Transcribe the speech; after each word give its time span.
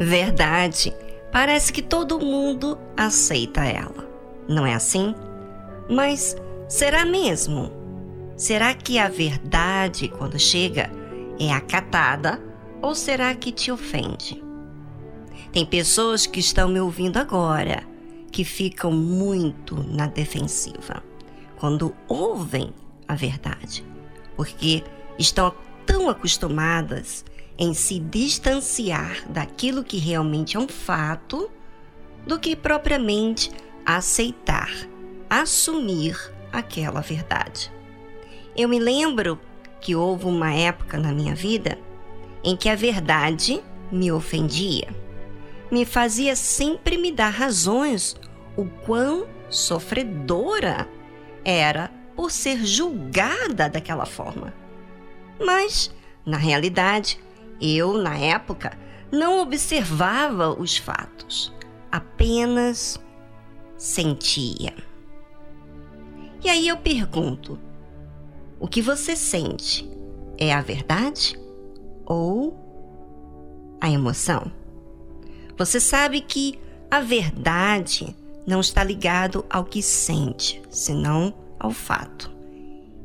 Verdade, 0.00 0.96
parece 1.30 1.72
que 1.72 1.82
todo 1.82 2.18
mundo 2.18 2.78
aceita 2.96 3.64
ela. 3.66 4.08
Não 4.48 4.66
é 4.66 4.74
assim? 4.74 5.14
Mas 5.88 6.34
será 6.68 7.04
mesmo? 7.04 7.70
Será 8.34 8.74
que 8.74 8.98
a 8.98 9.08
verdade, 9.08 10.08
quando 10.08 10.38
chega, 10.38 10.90
é 11.38 11.52
acatada 11.52 12.49
ou 12.82 12.94
será 12.94 13.34
que 13.34 13.52
te 13.52 13.70
ofende? 13.70 14.42
Tem 15.52 15.66
pessoas 15.66 16.26
que 16.26 16.40
estão 16.40 16.68
me 16.68 16.80
ouvindo 16.80 17.16
agora 17.18 17.84
que 18.30 18.44
ficam 18.44 18.92
muito 18.92 19.82
na 19.82 20.06
defensiva 20.06 21.02
quando 21.56 21.94
ouvem 22.08 22.72
a 23.06 23.14
verdade, 23.14 23.84
porque 24.36 24.84
estão 25.18 25.52
tão 25.84 26.08
acostumadas 26.08 27.24
em 27.58 27.74
se 27.74 27.98
distanciar 27.98 29.28
daquilo 29.28 29.84
que 29.84 29.98
realmente 29.98 30.56
é 30.56 30.60
um 30.60 30.68
fato 30.68 31.50
do 32.26 32.38
que 32.38 32.56
propriamente 32.56 33.50
aceitar, 33.84 34.70
assumir 35.28 36.16
aquela 36.52 37.00
verdade. 37.00 37.70
Eu 38.56 38.68
me 38.68 38.78
lembro 38.78 39.38
que 39.80 39.94
houve 39.94 40.26
uma 40.26 40.54
época 40.54 40.96
na 40.96 41.12
minha 41.12 41.34
vida 41.34 41.78
em 42.42 42.56
que 42.56 42.68
a 42.68 42.74
verdade 42.74 43.62
me 43.90 44.10
ofendia, 44.10 44.88
me 45.70 45.84
fazia 45.84 46.34
sempre 46.34 46.96
me 46.96 47.12
dar 47.12 47.30
razões 47.30 48.16
o 48.56 48.64
quão 48.84 49.26
sofredora 49.48 50.88
era 51.44 51.90
por 52.16 52.30
ser 52.30 52.64
julgada 52.64 53.68
daquela 53.68 54.06
forma. 54.06 54.52
Mas, 55.38 55.94
na 56.24 56.36
realidade, 56.36 57.18
eu, 57.60 57.94
na 57.94 58.16
época, 58.18 58.76
não 59.10 59.40
observava 59.40 60.50
os 60.50 60.76
fatos, 60.76 61.52
apenas 61.90 63.00
sentia. 63.76 64.74
E 66.42 66.48
aí 66.48 66.68
eu 66.68 66.76
pergunto: 66.76 67.58
o 68.58 68.68
que 68.68 68.82
você 68.82 69.16
sente 69.16 69.90
é 70.38 70.52
a 70.52 70.60
verdade 70.60 71.38
ou 72.10 72.58
a 73.80 73.88
emoção? 73.88 74.50
Você 75.56 75.78
sabe 75.78 76.20
que 76.20 76.58
a 76.90 77.00
verdade 77.00 78.16
não 78.44 78.60
está 78.60 78.82
ligado 78.82 79.46
ao 79.48 79.64
que 79.64 79.80
sente, 79.80 80.60
senão 80.68 81.32
ao 81.56 81.70
fato. 81.70 82.28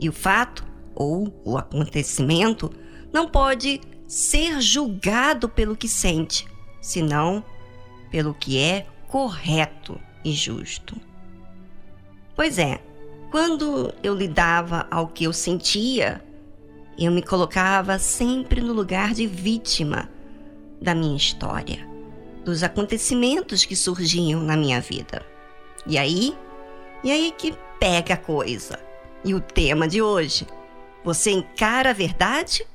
E 0.00 0.08
o 0.08 0.12
fato 0.12 0.64
ou 0.94 1.30
o 1.44 1.58
acontecimento 1.58 2.72
não 3.12 3.28
pode 3.28 3.82
ser 4.08 4.62
julgado 4.62 5.46
pelo 5.46 5.76
que 5.76 5.88
sente, 5.88 6.48
senão 6.80 7.44
pelo 8.10 8.32
que 8.32 8.58
é 8.58 8.86
correto 9.08 10.00
e 10.24 10.32
justo. 10.32 10.98
Pois 12.34 12.58
é, 12.58 12.80
quando 13.30 13.92
eu 14.02 14.14
lidava 14.14 14.86
ao 14.90 15.08
que 15.08 15.24
eu 15.24 15.32
sentia, 15.34 16.24
eu 16.98 17.12
me 17.12 17.22
colocava 17.22 17.98
sempre 17.98 18.60
no 18.60 18.72
lugar 18.72 19.12
de 19.12 19.26
vítima 19.26 20.08
da 20.80 20.94
minha 20.94 21.16
história, 21.16 21.86
dos 22.44 22.62
acontecimentos 22.62 23.64
que 23.64 23.76
surgiam 23.76 24.42
na 24.42 24.56
minha 24.56 24.80
vida. 24.80 25.24
E 25.86 25.98
aí, 25.98 26.36
e 27.04 27.10
aí 27.10 27.32
que 27.36 27.54
pega 27.78 28.14
a 28.14 28.18
coisa. 28.18 28.78
E 29.24 29.34
o 29.34 29.40
tema 29.40 29.86
de 29.86 30.00
hoje: 30.00 30.46
você 31.04 31.30
encara 31.30 31.90
a 31.90 31.92
verdade 31.92 32.66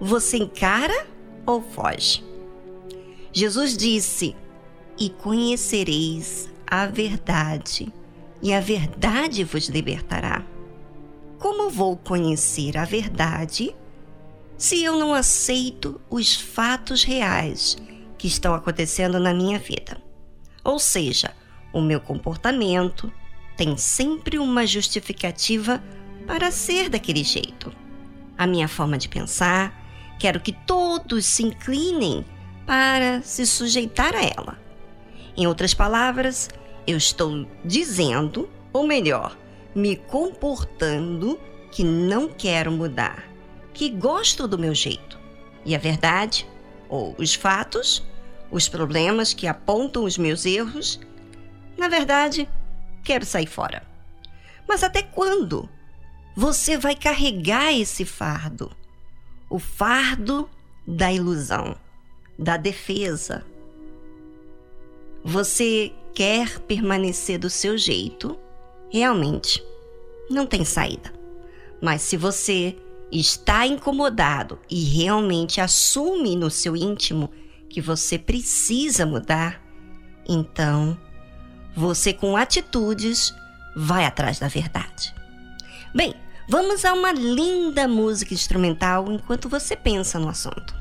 você 0.00 0.38
encara 0.38 1.06
ou 1.46 1.62
foge? 1.62 2.24
Jesus 3.32 3.76
disse: 3.76 4.36
E 4.98 5.08
conhecereis 5.08 6.50
a 6.66 6.86
verdade, 6.86 7.92
e 8.42 8.52
a 8.52 8.60
verdade 8.60 9.44
vos 9.44 9.68
libertará. 9.68 10.44
Como 11.44 11.68
vou 11.68 11.94
conhecer 11.94 12.78
a 12.78 12.86
verdade 12.86 13.76
se 14.56 14.82
eu 14.82 14.98
não 14.98 15.12
aceito 15.12 16.00
os 16.08 16.34
fatos 16.34 17.04
reais 17.04 17.76
que 18.16 18.26
estão 18.26 18.54
acontecendo 18.54 19.20
na 19.20 19.34
minha 19.34 19.58
vida? 19.58 20.00
Ou 20.64 20.78
seja, 20.78 21.34
o 21.70 21.82
meu 21.82 22.00
comportamento 22.00 23.12
tem 23.58 23.76
sempre 23.76 24.38
uma 24.38 24.66
justificativa 24.66 25.84
para 26.26 26.50
ser 26.50 26.88
daquele 26.88 27.22
jeito. 27.22 27.70
A 28.38 28.46
minha 28.46 28.66
forma 28.66 28.96
de 28.96 29.10
pensar, 29.10 29.78
Quero 30.18 30.40
que 30.40 30.52
todos 30.52 31.26
se 31.26 31.42
inclinem 31.42 32.24
para 32.64 33.20
se 33.20 33.44
sujeitar 33.44 34.14
a 34.14 34.22
ela. 34.22 34.58
Em 35.36 35.46
outras 35.46 35.74
palavras, 35.74 36.48
eu 36.86 36.96
estou 36.96 37.46
dizendo, 37.62 38.48
ou 38.72 38.86
melhor, 38.86 39.36
me 39.74 39.96
comportando 39.96 41.38
que 41.70 41.82
não 41.82 42.28
quero 42.28 42.70
mudar, 42.70 43.24
que 43.72 43.88
gosto 43.88 44.46
do 44.46 44.58
meu 44.58 44.74
jeito. 44.74 45.18
E 45.64 45.74
a 45.74 45.78
verdade, 45.78 46.46
ou 46.88 47.14
os 47.18 47.34
fatos, 47.34 48.06
os 48.50 48.68
problemas 48.68 49.34
que 49.34 49.46
apontam 49.46 50.04
os 50.04 50.16
meus 50.16 50.46
erros, 50.46 51.00
na 51.76 51.88
verdade, 51.88 52.48
quero 53.02 53.24
sair 53.24 53.46
fora. 53.46 53.82
Mas 54.68 54.84
até 54.84 55.02
quando 55.02 55.68
você 56.36 56.78
vai 56.78 56.94
carregar 56.94 57.72
esse 57.72 58.04
fardo? 58.04 58.70
o 59.54 59.58
fardo 59.60 60.50
da 60.84 61.12
ilusão, 61.12 61.76
da 62.36 62.56
defesa. 62.56 63.46
Você 65.22 65.92
quer 66.12 66.58
permanecer 66.58 67.38
do 67.38 67.48
seu 67.48 67.78
jeito, 67.78 68.36
realmente 68.98 69.60
não 70.30 70.46
tem 70.46 70.64
saída. 70.64 71.12
Mas 71.82 72.02
se 72.02 72.16
você 72.16 72.76
está 73.10 73.66
incomodado 73.66 74.58
e 74.70 74.84
realmente 74.84 75.60
assume 75.60 76.36
no 76.36 76.50
seu 76.50 76.76
íntimo 76.76 77.30
que 77.68 77.80
você 77.80 78.18
precisa 78.18 79.04
mudar, 79.04 79.60
então 80.28 80.96
você 81.76 82.12
com 82.12 82.36
atitudes 82.36 83.34
vai 83.76 84.06
atrás 84.06 84.38
da 84.38 84.46
verdade. 84.48 85.12
Bem, 85.94 86.14
Vamos 86.46 86.84
a 86.84 86.92
uma 86.92 87.10
linda 87.10 87.88
música 87.88 88.34
instrumental 88.34 89.10
enquanto 89.10 89.48
você 89.48 89.74
pensa 89.74 90.18
no 90.18 90.28
assunto. 90.28 90.74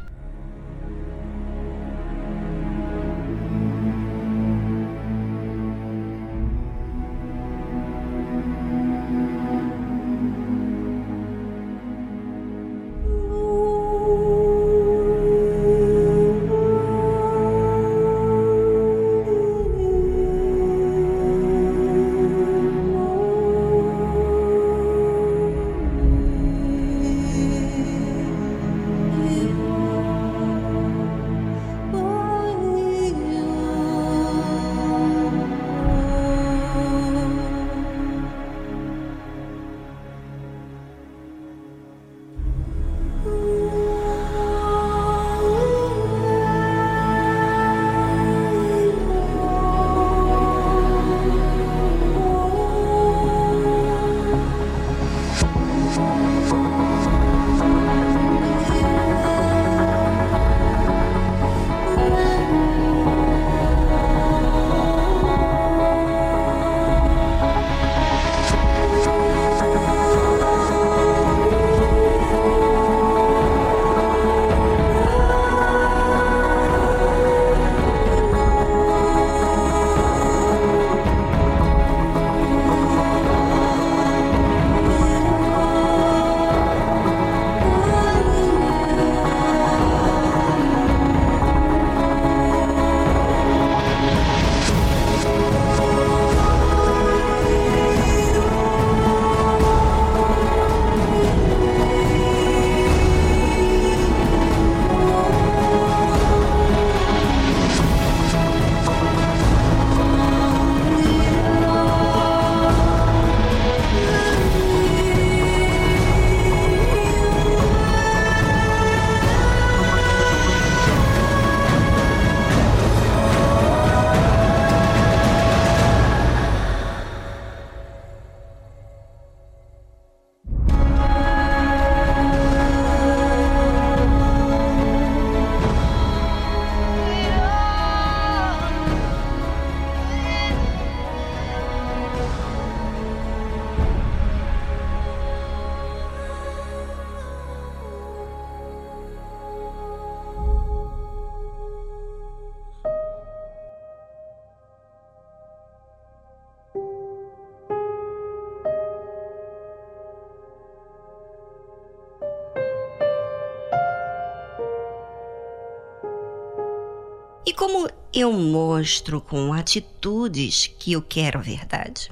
Como 167.64 167.90
eu 168.12 168.34
mostro 168.34 169.22
com 169.22 169.54
atitudes 169.54 170.68
que 170.68 170.92
eu 170.92 171.02
quero 171.02 171.40
a 171.40 171.42
verdade? 171.42 172.12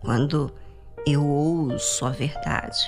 Quando 0.00 0.54
eu 1.04 1.26
ouço 1.26 2.06
a 2.06 2.10
verdade, 2.10 2.78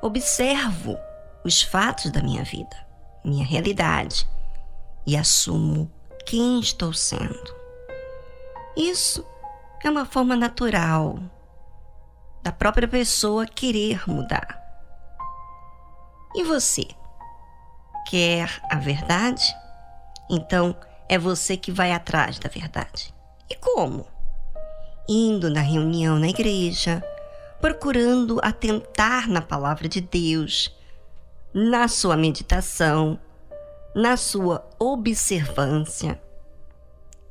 observo 0.00 0.96
os 1.44 1.60
fatos 1.60 2.10
da 2.10 2.22
minha 2.22 2.42
vida, 2.42 2.74
minha 3.22 3.44
realidade 3.44 4.26
e 5.06 5.14
assumo 5.14 5.92
quem 6.24 6.58
estou 6.60 6.94
sendo. 6.94 7.54
Isso 8.74 9.22
é 9.84 9.90
uma 9.90 10.06
forma 10.06 10.34
natural 10.34 11.18
da 12.42 12.52
própria 12.52 12.88
pessoa 12.88 13.44
querer 13.44 14.08
mudar. 14.08 14.58
E 16.34 16.42
você? 16.42 16.88
Quer 18.08 18.62
a 18.70 18.76
verdade? 18.76 19.44
Então 20.30 20.74
é 21.08 21.18
você 21.18 21.56
que 21.56 21.70
vai 21.70 21.92
atrás 21.92 22.38
da 22.38 22.48
verdade. 22.48 23.14
E 23.50 23.54
como? 23.54 24.06
Indo 25.08 25.50
na 25.50 25.60
reunião 25.60 26.18
na 26.18 26.28
igreja, 26.28 27.02
procurando 27.60 28.40
atentar 28.42 29.28
na 29.28 29.40
palavra 29.40 29.88
de 29.88 30.00
Deus, 30.00 30.74
na 31.52 31.86
sua 31.88 32.16
meditação, 32.16 33.18
na 33.94 34.16
sua 34.16 34.68
observância. 34.78 36.20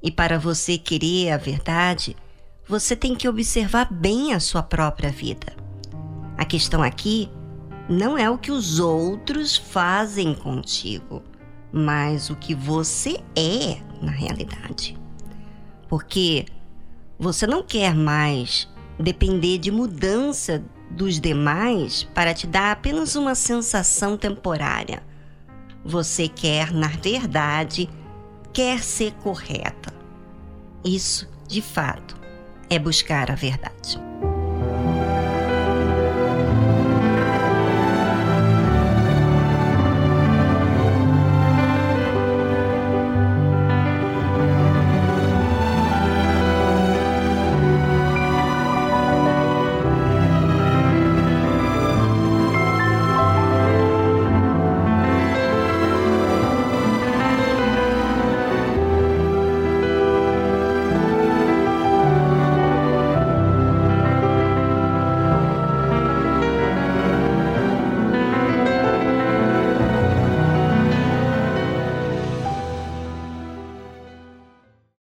E 0.02 0.12
para 0.12 0.40
você 0.40 0.78
querer 0.78 1.32
a 1.32 1.38
verdade, 1.38 2.16
você 2.68 2.96
tem 2.96 3.16
que 3.16 3.28
observar 3.28 3.92
bem 3.92 4.34
a 4.34 4.40
sua 4.40 4.64
própria 4.64 5.10
vida. 5.10 5.54
A 6.38 6.46
questão 6.46 6.82
aqui 6.82 7.30
não 7.90 8.18
é 8.18 8.30
o 8.30 8.38
que 8.38 8.52
os 8.52 8.80
outros 8.80 9.58
fazem 9.58 10.34
contigo, 10.34 11.22
mas 11.72 12.30
o 12.30 12.36
que 12.36 12.54
você 12.54 13.20
é 13.36 13.78
na 14.02 14.12
realidade. 14.12 14.98
Porque 15.88 16.46
você 17.18 17.46
não 17.46 17.64
quer 17.64 17.96
mais 17.96 18.68
depender 19.00 19.58
de 19.58 19.72
mudança 19.72 20.64
dos 20.90 21.20
demais 21.20 22.04
para 22.14 22.34
te 22.34 22.46
dar 22.46 22.72
apenas 22.72 23.16
uma 23.16 23.36
sensação 23.36 24.18
temporária. 24.18 25.04
Você 25.84 26.28
quer, 26.28 26.72
na 26.72 26.88
verdade, 26.88 27.90
quer 28.54 28.84
ser 28.84 29.14
correta. 29.14 29.94
Isso, 30.84 31.30
de 31.48 31.62
fato, 31.62 32.16
é 32.70 32.78
buscar 32.78 33.32
a 33.32 33.36
verdade. 33.36 34.00